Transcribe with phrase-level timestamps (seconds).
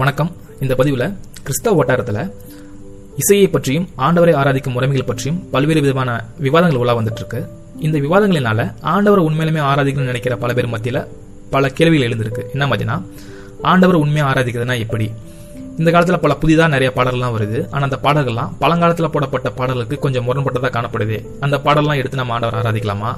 [0.00, 0.30] வணக்கம்.
[0.60, 1.04] இந்த பதிவில்
[1.42, 2.20] கிறிஸ்தவ வட்டாரத்தில்
[3.16, 7.40] இசையை பற்றியும் ஆண்டவரை ஆராதிக்கும் முறைமைகள் பற்றியும் பல்வேறு விதமான விவாதங்கள் உலா வந்துட்டு இருக்கு
[7.78, 11.00] இந்த விவாதங்களினால ஆண்டவரை உண்மையிலுமே ஆராதிக்கணும்னு நினைக்கிற பல பேர் மத்தியில்
[11.50, 12.44] பல கேள்விகள் எழுந்திருக்கு.
[12.52, 12.96] என்ன மாதிரினா
[13.62, 15.10] ஆண்டவரை உண்மையாக ஆராதிக்கிறதுனா எப்படி?
[15.78, 17.66] இந்த காலத்தில் பல புதிதாக நிறைய பாடல்கள்லாம் வருது.
[17.70, 21.18] ஆனால் அந்த பாடல்கள்லாம் பழங்காலத்தில் போடப்பட்ட பாடல்களுக்கு கொஞ்சம் முரண்பட்டதாக காணப்படுது.
[21.40, 23.12] அந்த பாடல்லாம் எடுத்து நம்ம ஆண்டவர் ஆராதிக்கலாமா?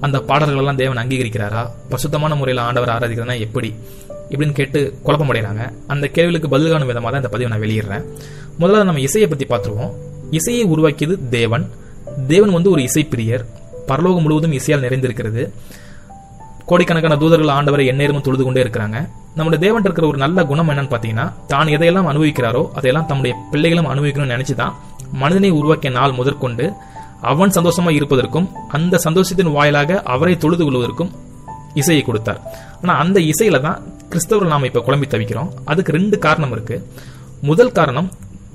[0.00, 1.64] அந்த பாடல்களெல்லாம் தேவன் அங்கீகரிக்கிறாரா?
[1.88, 3.72] பசுத்தமான முறையில் ஆண்டவர் ஆராதிக்கிறதுனா எப்படி?
[4.30, 5.62] இப்படின்னு கேட்டு குழப்பமடைகிறாங்க
[5.92, 8.04] அந்த கேள்விகளுக்கு பதில் காணும் விதமாக தான் இந்த பதிவை நான் வெளியிடுறேன்.
[8.60, 9.92] முதல்ல நம்ம இசையை பற்றி பார்த்துருவோம்.
[10.38, 11.64] இசையை உருவாக்கியது தேவன்.
[12.32, 13.44] தேவன் வந்து ஒரு இசைப்பிரியர்.
[13.90, 15.44] பரலோகம் முழுவதும் இசையால் நிறைந்திருக்கிறது.
[16.68, 18.98] கோடிக்கணக்கான தூதர்கள் ஆண்டவரை எந்நேரமும் தொழுது கொண்டே இருக்கிறாங்க.
[19.38, 24.34] நம்முடைய தேவன் இருக்கிற ஒரு நல்ல குணம் என்னன்னு பார்த்தீங்கன்னா தான் எதையெல்லாம் அனுபவிக்கிறாரோ அதையெல்லாம் தம்முடைய பிள்ளைகளும் அனுபவிக்கணும்னு
[24.36, 24.74] நினைச்சு தான்
[25.22, 26.64] மனிதனை உருவாக்கிய நாள் முதற்கொண்டு
[27.30, 31.10] அவன் சந்தோஷமா இருப்பதற்கும் அந்த சந்தோஷத்தின் வாயிலாக அவரை தொழுது கொள்வதற்கும்
[31.74, 32.40] இசையை கொடுத்தார்.
[32.82, 35.50] ஆனா அந்த இசையில தான் கிறிஸ்தவர்கள் நாம் இப்ப குழம்பி தவிக்கிறோம்.
[35.64, 36.86] அதுக்கு ரெண்டு காரணம் இருக்கு.
[37.42, 38.10] முதல் காரணம்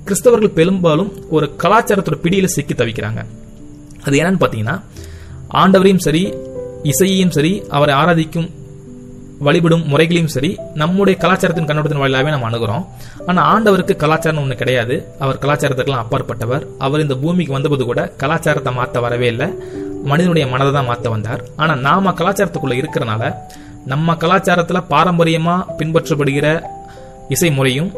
[0.06, 3.26] கிறிஸ்தவர்கள் பெரும்பாலும் ஒரு கலாச்சாரத்தோட பிடியில சிக்கி தவிக்கிறாங்க.
[4.04, 4.82] அது என்னன்னு பாத்தீங்கன்னா
[5.62, 6.34] ஆண்டவரையும் சரி
[6.84, 8.50] இசையையும் சரி அவரை ஆராதிக்கும்
[9.40, 12.86] வழிபடும் முறைகளையும் சரி நம்முடைய கலாச்சாரத்தின் கண்ணோட்டத்தின் வாயிலாகவே நம்ம அணுகிறோம்.
[13.26, 14.96] ஆனா ஆண்டவருக்கு கலாச்சாரம் ஒண்ணு கிடையாது.
[15.20, 16.68] அவர் கலாச்சாரத்துக்கெல்லாம் அப்பாற்பட்டவர்.
[16.78, 19.48] அவர் இந்த பூமிக்கு வந்தபோது கூட கலாச்சாரத்தை மாற்ற வரவே இல்லை.
[20.12, 21.42] மனிதனுடைய மனதை தான் மாற்ற வந்தார்.
[21.56, 23.24] ஆனா நாம கலாச்சாரத்துக்குள்ள இருக்கிறனால
[23.92, 26.48] நம்ம கலாச்சாரத்துல பாரம்பரியமா பின்பற்றப்படுகிற
[27.36, 27.90] இசை முறையும்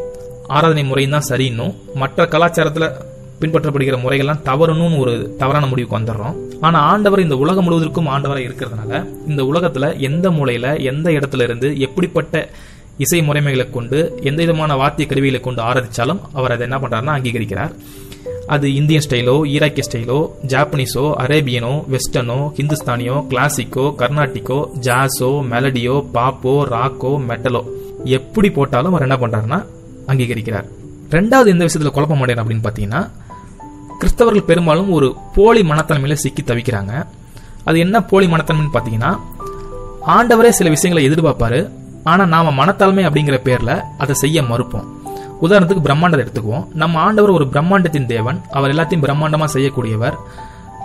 [0.56, 2.88] ஆராதனை முறையும் தான் சரின்னும் மற்ற கலாச்சாரத்துல
[3.42, 6.38] பின்பற்றப்படுகிற முறைகள்லாம் தவறணும்னு ஒரு தவறான முடிவுக்கு வந்துடுறோம்.
[6.62, 12.50] ஆனா ஆண்டவர் இந்த உலகம் முழுவதற்கும் ஆண்டவரை இருக்கிறதுனால இந்த உலகத்துல எந்த மூலையில எந்த இடத்துல இருந்து எப்படிப்பட்ட
[12.98, 13.98] இசை முறைமைகளை கொண்டு
[14.30, 17.74] எந்த விதமான வாத்திய கருவிகளை கொண்டு ஆராதிச்சாலும் அவர் அதை என்ன பண்றாருன்னா அங்கீகரிக்கிறார்.
[18.48, 20.18] அது இந்தியன் ஸ்டைலோ ஈராக்கிய ஸ்டைலோ
[20.52, 27.62] ஜாப்பனீஸோ அரேபியனோ வெஸ்டர்னோ ஹிந்துஸ்தானியோ கிளாசிக்கோ கர்நாட்டிக்கோ ஜாஸோ மெலடியோ பாப்போ ராக்கோ மெட்டலோ.
[28.04, 29.60] எப்படி போட்டாலும் அவர் என்ன பண்றாருன்னா
[30.08, 30.68] அங்கீகரிக்கிறார்.
[31.16, 33.02] ரெண்டாவது எந்த விஷயத்துல குழப்பம் அடையணும் அப்படின்னு பாத்தீங்கன்னா
[34.02, 37.06] கிறிஸ்தவர்கள் பெரும்பாலும் ஒரு போலி மனத்தன்மையில சிக்கி தவிக்கிறாங்க.
[37.64, 39.12] அது என்ன போலி மனத்தன்மைன்னு பாத்தீங்கன்னா
[40.18, 41.70] ஆண்டவரே சில விஷயங்களை எதிர்பார்ப்பாரு
[42.04, 44.88] ஆனா நாம மனத்தாழ்மை அப்படிங்கிற பேர்ல அதை செய்ய மறுப்போம்.
[45.42, 46.68] உதாரணத்துக்கு பிரம்மாண்டத்தை எடுத்துக்குவோம்.
[46.74, 48.42] நம்ம ஆண்டவர் ஒரு பிரம்மாண்டத்தின் தேவன்.
[48.52, 50.14] அவர் எல்லாத்தையும் பிரம்மாண்டமா செய்யக்கூடியவர்.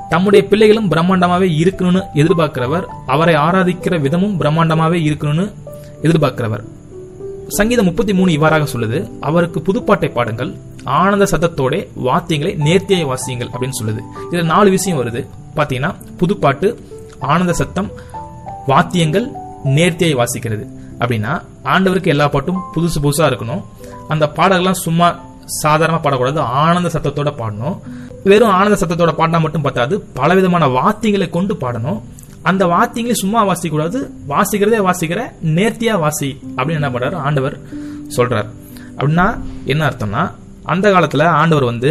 [0.08, 2.84] தம்முடைய பிள்ளைகளும் பிரம்மாண்டமாவே இருக்கணும்னு எதிர்பார்க்கிறவர்.
[3.06, 5.52] அவரை ஆராதிக்கிற விதமும் பிரம்மாண்டமாவே இருக்கணும்னு
[6.02, 6.64] எதிர்பார்க்கிறவர்.
[7.48, 9.10] சங்கீதம் முப்பத்தி மூணு இவ்வாறாக சொல்லுது.
[9.20, 10.56] அவருக்கு புதுப்பாட்டை பாடுங்கள்.
[10.84, 14.00] ஆனந்த சத்தத்தோட வாத்தியங்களை நேர்த்தியை வாசியுங்கள் அப்படின்னு சொல்லுது.
[14.30, 15.26] இதுல நாலு விஷயம் வருது.
[15.56, 16.76] பாத்தீங்கன்னா புதுப்பாட்டு
[17.18, 17.90] ஆனந்த சத்தம்
[18.66, 19.30] வாத்தியங்கள்
[19.64, 20.81] நேர்த்தியை வாசிக்கிறது.
[20.98, 23.62] அப்படின்னா ஆண்டவருக்கு எல்லா பாட்டும் புதுசு புதுசா இருக்கணும்.
[24.08, 25.20] அந்த பாடல்கள்லாம் சும்மா
[25.62, 27.78] சாதாரணமா பாடக்கூடாது ஆனந்த சத்தத்தோட பாடணும்.
[28.24, 32.00] வெறும் ஆனந்த சத்தத்தோட பாடினா மட்டும் பத்தாது பலவிதமான வார்த்தைகளை கொண்டு பாடணும்.
[32.42, 37.14] அந்த வாத்தியங்களை சும்மா வாசிக்க கூடாது வாசிக்கிறதே வாசிக்கிற நேர்த்தியா வாசி அப்படின்னு என்ன பண்றாரு?
[37.14, 37.58] ஆண்டவர்
[38.16, 38.48] சொல்றார்.
[38.96, 40.30] அப்படின்னா என்ன அர்த்தம்னா
[40.62, 41.90] அந்த காலத்துல ஆண்டவர் வந்து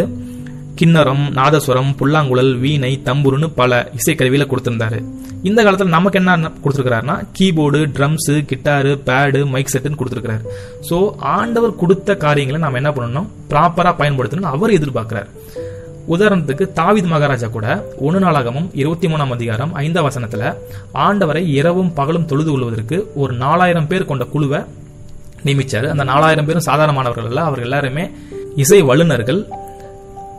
[0.80, 4.98] கிண்ணறம் நாதஸ்வரம் புல்லாங்குழல் வீணை தம்புருன்னு பல இசைக்கருவியில கொடுத்திருந்தாரு.
[5.42, 10.42] இந்த காலத்துல நமக்கு என்ன கொடுத்துருக்காருன்னா keyboard drums guitar pad mic செட்டுன்னு கொடுத்துருக்காரு
[10.90, 13.28] ஸோ ஆண்டவர் கொடுத்த காரியங்களை நாம என்ன பண்ணணும்?
[13.50, 15.28] ப்ராப்பரா பயன்படுத்தணும்னு அவர் எதிர்பார்க்கிறார்.
[16.08, 17.66] உதாரணத்துக்கு தாவித் மகாராஜா கூட
[17.98, 20.54] ஒன்னு நாளாகமும் இருபத்தி மூணாம் அதிகாரம் ஐந்தாம் வசனத்துல
[20.94, 24.60] ஆண்டவரை இரவும் பகலும் தொழுது கொள்வதற்கு ஒரு நாலாயிரம் பேர் கொண்ட குழுவை
[25.44, 25.88] நியமிச்சாரு.
[25.88, 27.40] அந்த நாலாயிரம் பேரும் சாதாரணமானவர்கள் அல்ல.
[27.40, 28.10] அவர்கள் எல்லாருமே
[28.56, 29.40] இசை வல்லுநர்கள்.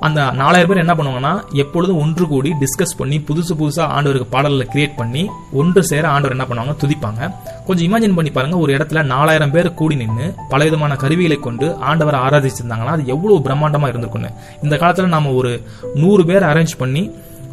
[0.05, 1.31] அந்த நாலாயிரம் பேர் என்ன பண்ணுவாங்கன்னா
[1.63, 5.23] எப்பொழுதும் ஒன்று கூடி டிஸ்கஸ் பண்ணி புதுசு புதுசாக ஆண்டவருக்கு பாடல்களை கிரியேட் பண்ணி
[5.59, 7.21] ஒன்று சேர ஆண்டவர் என்ன பண்ணுவாங்க துதிப்பாங்க.
[7.67, 12.95] கொஞ்சம் இமேஜின் பண்ணி பாருங்க ஒரு இடத்துல நாலாயிரம் பேர் கூடி நின்று பலவிதமான கருவிகளை கொண்டு ஆண்டவரை ஆராதிச்சிருந்தாங்கன்னா
[12.97, 14.31] அது எவ்வளோ பிரம்மாண்டமாக இருந்திருக்குன்னு
[14.65, 15.53] இந்த காலத்தில் நம்ம ஒரு
[16.01, 17.03] நூறு பேர் அரேஞ்ச் பண்ணி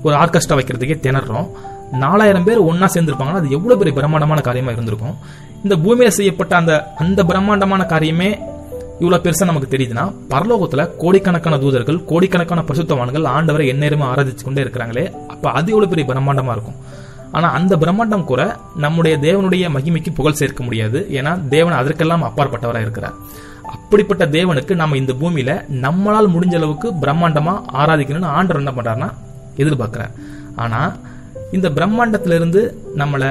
[0.06, 1.48] ஒரு ஆர்கெஸ்ட்ரா வைக்கிறதுக்கே திணறோம்.
[2.04, 5.16] நாலாயிரம் பேர் ஒன்னா சேர்ந்திருப்பாங்கன்னா அது எவ்வளவு பெரிய பிரம்மாண்டமான காரியமா இருந்திருக்கும்.
[5.64, 6.72] இந்த பூமியில செய்யப்பட்ட அந்த
[7.04, 8.28] அந்த பிரம்மாண்டமான காரியமே
[9.00, 15.50] இவ்வளவு பெருசா நமக்கு தெரியுதுன்னா பரலோகத்துல கோடிக்கணக்கான தூதர்கள் கோடிக்கணக்கான பரிசுத்தவான்கள் ஆண்டவரை எந்நேரமும் ஆராதிச்சு கொண்டே இருக்கிறாங்களே அப்ப
[15.50, 16.78] அது எவ்வளவு பெரிய பிரம்மாண்டமா இருக்கும்?
[17.32, 18.42] ஆனா அந்த பிரம்மாண்டம் கூட
[18.76, 21.06] நம்முடைய தேவனுடைய மகிமைக்கு புகழ் சேர்க்க முடியாது.
[21.10, 23.16] ஏன்னா தேவன் அதற்கெல்லாம் அப்பாற்பட்டவராக இருக்கிறார்.
[23.62, 25.50] அப்படிப்பட்ட தேவனுக்கு நம்ம இந்த பூமியில
[25.84, 29.10] நம்மளால் முடிஞ்ச அளவுக்கு பிரம்மாண்டமா ஆராதிக்கணும்னு ஆண்டவர் என்ன பண்றாருன்னா
[29.56, 30.12] எதிர்பார்க்கிறார்.
[30.56, 30.80] ஆனா
[31.52, 32.60] இந்த பிரம்மாண்டத்திலிருந்து
[32.96, 33.30] நம்மளை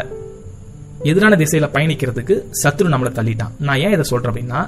[1.03, 3.53] எதிரான திசையில பயணிக்கிறதுக்கு சத்ரு நம்மளை தள்ளிட்டான்.
[3.59, 4.61] நான் ஏன் இதை சொல்றேன் அப்படின்னா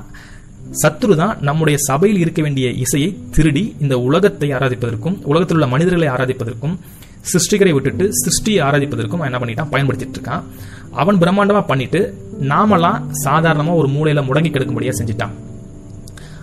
[0.80, 6.76] சத்ரு தான் நம்முடைய சபையில் இருக்க வேண்டிய இசையை திருடி இந்த உலகத்தை ஆராதிப்பதற்கும் உலகத்தில் உள்ள மனிதர்களை ஆராதிப்பதற்கும்
[7.32, 9.72] சிருஷ்டிகரை விட்டுட்டு சிருஷ்டியை ஆராதிப்பதற்கும் என்ன பண்ணிட்டான்?
[9.74, 10.44] பயன்படுத்திட்டு இருக்கான்.
[10.92, 12.00] அவன் பிரம்மாண்டமா பண்ணிட்டு
[12.52, 15.34] நாமெல்லாம் சாதாரணமா ஒரு மூலையில் முடங்கி கிடக்கும்படியா செஞ்சிட்டான்.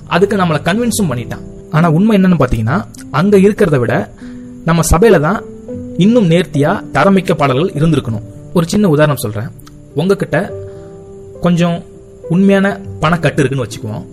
[0.06, 1.44] அதுக்கு நம்மளை கன்வின்ஸும் பண்ணிட்டான்.
[1.70, 2.76] ஆனா உண்மை என்னன்னு பாத்தீங்கன்னா
[3.10, 3.94] அங்க இருக்கிறத விட
[4.64, 5.40] நம்ம சபையில தான்
[5.96, 8.26] இன்னும் நேர்த்தியா தரமிக்க பாடல்கள் இருந்திருக்கணும்.
[8.52, 9.50] ஒரு சின்ன உதாரணம் சொல்றேன்.
[9.94, 10.38] உங்ககிட்ட
[11.40, 11.78] கொஞ்சம்
[12.34, 12.66] உண்மையான
[13.02, 14.06] பணக்கட்டு இருக்குன்னு வச்சுக்குவோம்.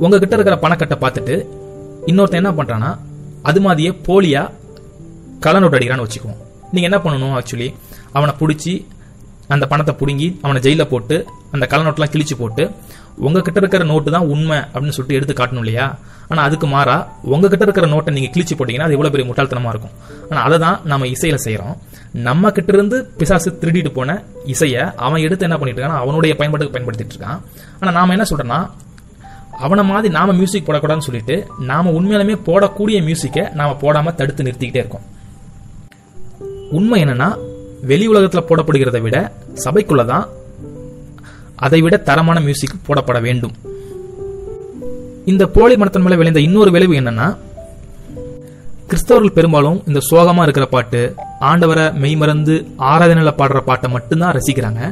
[0.00, 1.34] உங்ககிட்ட இருக்கிற பணக்கட்டை பார்த்துட்டு
[2.06, 2.98] இன்னொருத்தன் என்ன பண்ணுறான்னா
[3.42, 4.50] அது மாதிரியே போலியா
[5.40, 6.40] கள்ள நோட்டு அடிக்கிறான்னு வச்சுக்குவோம்.
[6.72, 7.74] நீங்க என்ன பண்ணணும் ஆக்சுவலி
[8.12, 8.86] அவனை பிடிச்சி
[9.48, 12.70] அந்த பணத்தை பிடுங்கி அவனை ஜெயில போட்டு அந்த கள்ள நோட்டெல்லாம் கிழிச்சு போட்டு
[13.18, 15.98] உங்ககிட்ட இருக்கிற நோட்டு தான் உண்மை அப்படின்னு சொல்லிட்டு எடுத்து காட்டணும் இல்லையா?
[16.28, 19.92] ஆனா அதுக்கு மாறா உங்ககிட்ட இருக்கிற நோட்டை நீங்க கிழிச்சு போட்டீங்கன்னா அது எவ்வளவு பெரிய முட்டாள்தனமா இருக்கும்.
[20.30, 21.74] ஆனா அதை தான் நம்ம இசையில செய்யறோம்.
[22.12, 27.14] நம்ம கிட்ட இருந்து பிசாசு திருடிட்டு போன இசைய அவன் எடுத்து என்ன பண்ணிட்டு இருக்கான் அவனுடைய பயன்பாட்டுக்கு பயன்படுத்திட்டு
[27.16, 27.40] இருக்கான்.
[27.80, 28.60] ஆனா நாம என்ன சொல்றோம்னா
[29.66, 31.36] அவனை மாதிரி நாம மியூசிக் போடக்கூடாதுன்னு சொல்லிட்டு
[31.70, 35.06] நாம உண்மையாலுமே போடக்கூடிய மியூசிக்கை நாம போடாம தடுத்து நிறுத்திக்கிட்டே இருக்கோம்.
[36.78, 37.28] உண்மை என்னன்னா
[37.90, 39.16] வெளி உலகத்துல போடப்படுகிறத விட
[39.64, 40.26] சபைக்குள்ளதான்
[41.66, 43.54] அதை விட தரமான மியூசிக் போடப்பட வேண்டும்.
[45.32, 47.26] இந்த போலி மனத்தன் மேல விளைந்த இன்னொரு விளைவு என்னன்னா
[48.90, 51.00] கிறிஸ்தவர்கள் பெரும்பாலும் இந்த சோகமா இருக்கிற பாட்டு
[51.50, 52.54] ஆண்டவரை மெய்மறந்து
[52.90, 54.82] ஆராதனையில பாடுற பாட்டை மட்டும்தான் ரசிக்கிறாங்க.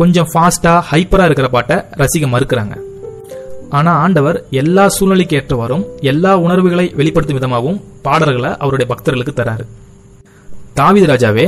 [0.00, 2.74] கொஞ்சம் ஃபாஸ்டா ஹைப்பரா இருக்கிற பாட்டை ரசிக்க மறுக்கிறாங்க.
[3.70, 9.64] ஆனா ஆண்டவர் எல்லா சூழ்நிலைக்கு ஏற்றவாறும் எல்லா உணர்வுகளை வெளிப்படுத்தும் விதமாகவும் பாடல்களை அவருடைய பக்தர்களுக்கு தராரு.
[10.78, 11.44] தாவித ராஜாவே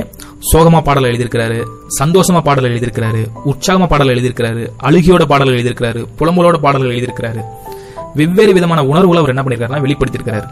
[0.51, 1.59] சோகமா பாடல் எழுதியிருக்கிறாரு
[1.99, 7.43] சந்தோஷமா பாடல் எழுதியிருக்கிறாரு உற்சாகமா பாடல் எழுதியிருக்கிறாரு அழுகியோட பாடல் எழுதியிருக்கிறாரு புலம்பலோட பாடல்கள் எழுதியிருக்கிறாரு.
[8.15, 10.49] வெவ்வேறு விதமான உணர்வுகளை அவர் என்ன பண்ணிருக்காருன்னா வெளிப்படுத்தியிருக்கிறாரு.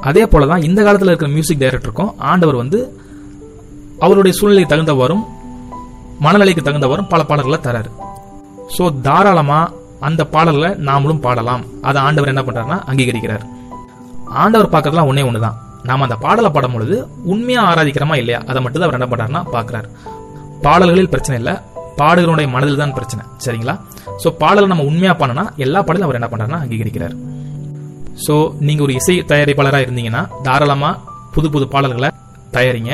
[0.00, 2.78] அதே போலதான் இந்த காலத்துல இருக்கிற மியூசிக் டைரக்டருக்கும் ஆண்டவர் வந்து
[3.98, 5.24] அவருடைய சூழ்நிலைக்கு தகுந்தவாறும்
[6.24, 7.90] மனநிலைக்கு தகுந்தவாறும் பல பாடல்களை தராரு.
[8.78, 9.60] சோ தாராளமா
[10.08, 11.64] அந்த பாடல்களை நாமளும் பாடலாம்.
[11.88, 13.44] அதை ஆண்டவர் என்ன பண்றாருன்னா அங்கீகரிக்கிறார்.
[14.42, 15.56] ஆண்டவர் பார்க்கறதுலாம் ஒன்னே ஒண்ணுதான்.
[15.88, 16.96] நாம அந்த பாடலை பாடும் பொழுது
[17.32, 19.88] உண்மையா ஆராதிக்கிறோமா இல்லையா அதை மட்டும் தான் அவர் என்ன பண்றாருன்னா பாக்குறாரு
[20.64, 21.52] பாடல்களில் பிரச்சனை இல்ல
[22.00, 23.74] பாடுகிறவனுடைய மனதில் தான் பிரச்சனை சரிங்களா?
[24.22, 27.14] சோ பாடலை நம்ம உண்மையா பண்ணனா எல்லா பாடலும் அவர் என்ன பண்றாருன்னா அங்கீகரிக்கிறார்.
[28.24, 28.34] சோ
[28.66, 30.90] நீங்க ஒரு இசை தயாரிப்பாளராக இருந்தீங்கன்னா தாராளமா
[31.34, 32.10] புது புது பாடல்களை
[32.56, 32.92] தயாரிங்க.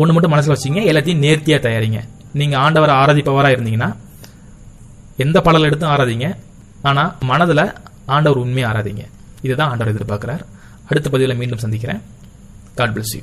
[0.00, 2.00] ஒன்று மட்டும் மனசில் வச்சுங்க எல்லாத்தையும் நேர்த்தியாக தயாரிங்க.
[2.40, 3.90] நீங்கள் ஆண்டவரை ஆராதிப்பவராக இருந்தீங்கன்னா
[5.16, 6.36] எந்த பாடல் எடுத்தும் ஆராதிங்க
[6.82, 7.74] ஆனா மனதுல
[8.06, 9.04] ஆண்டவர் உண்மையா ஆராதிங்க
[9.42, 10.40] இதுதான் ஆண்டவர் எதிர்பார்க்கிறார்.
[10.88, 12.00] அடுத்த பதிவில் மீண்டும் சந்திக்கிறேன்.
[12.74, 13.22] God bless you